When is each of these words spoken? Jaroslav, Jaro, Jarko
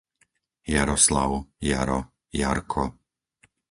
Jaroslav, 0.75 1.37
Jaro, 1.69 2.01
Jarko 2.43 2.91